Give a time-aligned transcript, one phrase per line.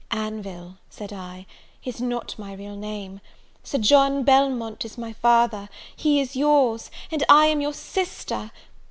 [0.09, 1.45] "Anville," said I,
[1.83, 3.21] "is not my real name;
[3.63, 8.49] Sir John Belmont is my father, he is your's, and I am your sister!